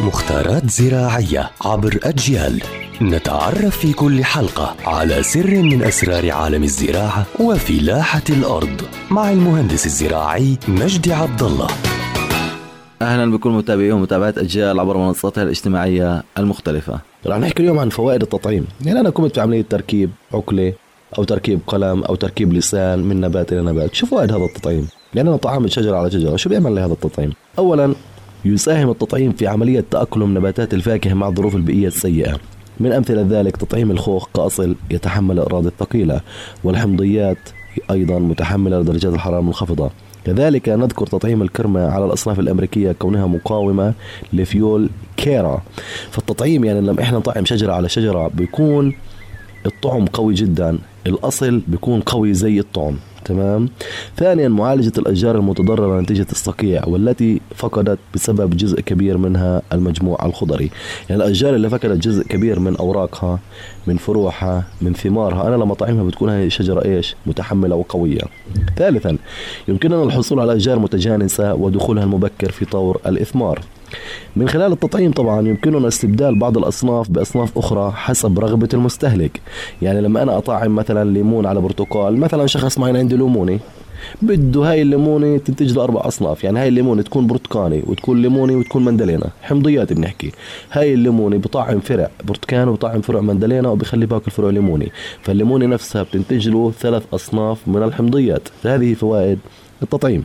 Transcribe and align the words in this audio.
مختارات 0.00 0.70
زراعية 0.70 1.50
عبر 1.64 1.98
أجيال 2.02 2.62
نتعرف 3.02 3.78
في 3.78 3.92
كل 3.92 4.24
حلقة 4.24 4.76
على 4.86 5.22
سر 5.22 5.62
من 5.62 5.82
أسرار 5.82 6.30
عالم 6.30 6.62
الزراعة 6.62 7.26
وفلاحة 7.40 8.22
الأرض 8.30 8.82
مع 9.10 9.30
المهندس 9.30 9.86
الزراعي 9.86 10.58
مجدي 10.68 11.12
عبد 11.12 11.42
الله 11.42 11.66
أهلا 13.02 13.32
بكل 13.32 13.50
متابعي 13.50 13.92
ومتابعات 13.92 14.38
أجيال 14.38 14.80
عبر 14.80 14.96
منصاتها 14.96 15.42
الاجتماعية 15.42 16.22
المختلفة. 16.38 17.00
رح 17.26 17.36
نحكي 17.36 17.62
اليوم 17.62 17.78
عن 17.78 17.88
فوائد 17.88 18.22
التطعيم، 18.22 18.66
يعني 18.84 19.00
أنا 19.00 19.10
قمت 19.10 19.38
بعمليه 19.38 19.62
تركيب 19.70 20.10
عقلة 20.34 20.72
أو 21.18 21.24
تركيب 21.24 21.60
قلم 21.66 22.04
أو 22.04 22.14
تركيب 22.14 22.52
لسان 22.52 22.98
من 22.98 23.20
نبات 23.20 23.52
إلى 23.52 23.62
نبات، 23.62 23.94
شو 23.94 24.06
فوائد 24.06 24.32
هذا 24.32 24.44
التطعيم؟ 24.44 24.88
يعني 25.14 25.28
أنا 25.28 25.36
طعمت 25.36 25.70
شجرة 25.70 25.96
على 25.96 26.10
شجرة، 26.10 26.36
شو 26.36 26.48
بيعمل 26.48 26.74
لي 26.74 26.80
هذا 26.80 26.92
التطعيم؟ 26.92 27.32
اولا 27.58 27.94
يساهم 28.44 28.90
التطعيم 28.90 29.32
في 29.32 29.46
عملية 29.46 29.84
تأقلم 29.90 30.38
نباتات 30.38 30.74
الفاكهة 30.74 31.14
مع 31.14 31.28
الظروف 31.28 31.56
البيئية 31.56 31.86
السيئة. 31.86 32.38
من 32.80 32.92
أمثلة 32.92 33.26
ذلك 33.30 33.56
تطعيم 33.56 33.90
الخوخ 33.90 34.28
كاصل 34.34 34.76
يتحمل 34.90 35.38
الاراضي 35.38 35.68
الثقيلة 35.68 36.20
والحمضيات 36.64 37.38
أيضا 37.90 38.18
متحملة 38.18 38.80
لدرجات 38.80 39.14
الحرارة 39.14 39.40
المنخفضه 39.40 39.90
كذلك 40.24 40.68
نذكر 40.68 41.06
تطعيم 41.06 41.42
الكرمة 41.42 41.86
على 41.86 42.04
الأصناف 42.04 42.40
الأمريكية 42.40 42.92
كونها 42.92 43.26
مقاومة 43.26 43.94
لفيول 44.32 44.90
كيرا. 45.16 45.62
فالتطعيم 46.10 46.64
يعني 46.64 46.80
لما 46.80 47.02
إحنا 47.02 47.18
نطعم 47.18 47.44
شجرة 47.44 47.72
على 47.72 47.88
شجرة 47.88 48.28
بيكون 48.28 48.94
الطعم 49.66 50.06
قوي 50.06 50.34
جدا 50.34 50.78
الأصل 51.06 51.62
بيكون 51.68 52.00
قوي 52.00 52.34
زي 52.34 52.58
الطعم. 52.60 52.96
تمام. 53.24 53.68
ثانيا 54.16 54.48
معالجة 54.48 54.92
الأشجار 54.98 55.36
المتضررة 55.36 56.00
نتيجة 56.00 56.26
الصقيع 56.32 56.84
والتي 56.86 57.40
فقدت 57.54 57.98
بسبب 58.14 58.56
جزء 58.56 58.80
كبير 58.80 59.18
منها 59.18 59.62
المجموع 59.72 60.26
الخضري. 60.26 60.70
يعني 61.10 61.22
الأشجار 61.22 61.54
اللي 61.54 61.70
فقدت 61.70 62.04
جزء 62.08 62.22
كبير 62.22 62.58
من 62.58 62.76
أوراقها 62.76 63.38
من 63.86 63.96
فروعها 63.96 64.64
من 64.82 64.94
ثمارها 64.94 65.48
أنا 65.48 65.56
لما 65.56 65.74
طعمها 65.74 66.04
بتكون 66.04 66.30
هذه 66.30 66.46
الشجرة 66.46 66.84
إيش؟ 66.84 67.16
متحملة 67.26 67.76
وقوية. 67.76 68.22
ثالثا 68.76 69.16
يمكننا 69.68 70.02
الحصول 70.02 70.40
على 70.40 70.56
أشجار 70.56 70.78
متجانسة 70.78 71.54
ودخولها 71.54 72.04
المبكر 72.04 72.50
في 72.50 72.64
طور 72.64 73.00
الإثمار. 73.06 73.60
من 74.36 74.48
خلال 74.48 74.72
التطعيم 74.72 75.12
طبعا 75.12 75.48
يمكننا 75.48 75.88
استبدال 75.88 76.38
بعض 76.38 76.58
الأصناف 76.58 77.10
بأصناف 77.10 77.58
أخرى 77.58 77.92
حسب 77.96 78.38
رغبة 78.38 78.68
المستهلك. 78.74 79.40
يعني 79.82 80.00
لما 80.00 80.22
أنا 80.22 80.38
أطعم 80.38 80.74
مثلا 80.74 81.10
ليمون 81.10 81.46
على 81.46 81.60
برتقال 81.60 82.16
مثلا 82.16 82.46
شخص 82.46 82.78
معين 82.78 82.96
عنده 82.96 83.16
ليموني 83.16 83.58
بده 84.22 84.60
هاي 84.60 84.82
الليمونة 84.82 85.38
تنتج 85.38 85.72
له 85.72 85.84
أربع 85.84 86.06
أصناف. 86.06 86.44
يعني 86.44 86.58
هاي 86.58 86.68
الليمونة 86.68 87.02
تكون 87.02 87.26
برتقاني 87.26 87.82
وتكون 87.86 88.22
ليموني 88.22 88.54
وتكون 88.54 88.84
مندلينا 88.84 89.26
حمضيات 89.42 89.92
بنحكي. 89.92 90.32
هاي 90.72 90.94
الليمونة 90.94 91.36
بطعم 91.36 91.80
فرع 91.80 92.10
برتقان 92.24 92.68
وبطعم 92.68 93.00
فرع 93.00 93.20
مندلينا 93.20 93.68
وبخلي 93.68 94.06
باكل 94.06 94.30
فرع 94.30 94.50
ليموني 94.50 94.92
فالليمونة 95.22 95.66
نفسها 95.66 96.02
بتنتج 96.02 96.48
له 96.48 96.72
ثلاث 96.80 97.02
أصناف 97.14 97.58
من 97.66 97.82
الحمضيات. 97.82 98.48
هذه 98.64 98.94
فوائد 98.94 99.38
التطعيم. 99.82 100.24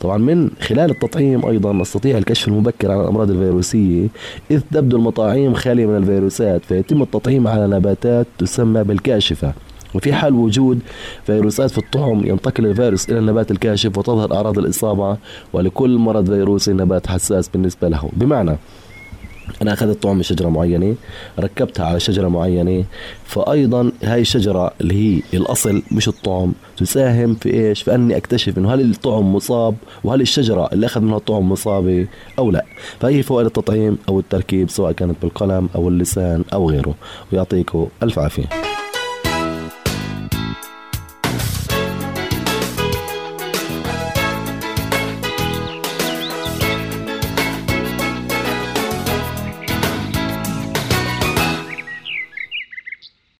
طبعا 0.00 0.18
من 0.18 0.50
خلال 0.60 0.90
التطعيم 0.90 1.46
أيضا 1.46 1.72
نستطيع 1.72 2.18
الكشف 2.18 2.48
المبكر 2.48 2.90
عن 2.90 3.00
الأمراض 3.00 3.30
الفيروسية 3.30 4.06
إذ 4.50 4.60
تبدو 4.72 4.96
المطاعيم 4.96 5.54
خالية 5.54 5.86
من 5.86 5.96
الفيروسات 5.96 6.64
فيتم 6.64 7.02
التطعيم 7.02 7.48
على 7.48 7.66
نباتات 7.66 8.26
تسمى 8.38 8.84
بالكاشفة. 8.84 9.52
وفي 9.94 10.12
حال 10.12 10.34
وجود 10.34 10.80
فيروسات 11.26 11.70
في 11.70 11.78
الطعم 11.78 12.26
ينتقل 12.26 12.66
الفيروس 12.66 13.10
إلى 13.10 13.18
النبات 13.18 13.50
الكاشف 13.50 13.98
وتظهر 13.98 14.34
أعراض 14.34 14.58
الإصابة 14.58 15.16
ولكل 15.52 15.98
مرض 15.98 16.26
فيروسي 16.26 16.72
نبات 16.72 17.06
حساس 17.06 17.48
بالنسبة 17.48 17.88
له. 17.88 18.10
بمعنى 18.12 18.56
أنا 19.62 19.72
أخذت 19.72 20.02
طعم 20.02 20.16
من 20.16 20.22
شجرة 20.22 20.48
معينة 20.48 20.94
ركبتها 21.38 21.86
على 21.86 22.00
شجرة 22.00 22.28
معينة 22.28 22.84
فايضا 23.24 23.92
هاي 24.02 24.20
الشجرة 24.20 24.72
اللي 24.80 24.94
هي 24.94 25.22
الأصل 25.34 25.82
مش 25.92 26.08
الطعم 26.08 26.52
تساهم 26.76 27.34
في 27.34 27.54
إيش؟ 27.54 27.82
في 27.82 27.94
أني 27.94 28.16
أكتشف 28.16 28.58
إنه 28.58 28.74
هل 28.74 28.90
الطعم 28.90 29.34
مصاب 29.34 29.74
وهل 30.04 30.20
الشجرة 30.20 30.68
اللي 30.72 30.86
أخذ 30.86 31.00
منها 31.00 31.16
الطعم 31.16 31.52
مصابة 31.52 32.06
أو 32.38 32.50
لا. 32.50 32.64
فهي 33.00 33.22
فوائد 33.22 33.46
التطعيم 33.46 33.98
أو 34.08 34.20
التركيب 34.20 34.70
سواء 34.70 34.92
كانت 34.92 35.16
بالقلم 35.22 35.68
أو 35.74 35.88
اللسان 35.88 36.44
أو 36.52 36.70
غيره. 36.70 36.94
ويعطيكم 37.32 37.88
ألف 38.02 38.18
عافية. 38.18 38.67